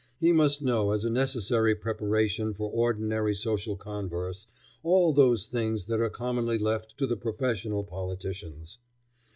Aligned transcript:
He 0.19 0.31
must 0.31 0.63
know 0.63 0.89
as 0.93 1.05
a 1.05 1.11
necessary 1.11 1.75
preparation 1.75 2.55
for 2.55 2.71
ordinary 2.71 3.35
social 3.35 3.75
converse 3.75 4.47
all 4.81 5.13
those 5.13 5.45
things 5.45 5.85
that 5.85 5.99
are 5.99 6.09
commonly 6.09 6.57
left 6.57 6.97
to 6.97 7.05
the 7.05 7.15
professional 7.15 7.83
politicians. 7.83 8.79